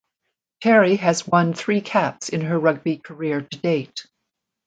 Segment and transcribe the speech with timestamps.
[0.61, 4.07] Terry has won three caps in her rugby career to date.